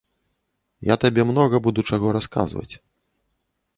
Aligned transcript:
Я 0.93 0.97
табе 1.03 1.21
многа 1.31 1.55
буду 1.67 1.85
чаго 1.91 2.07
расказваць. 2.17 2.75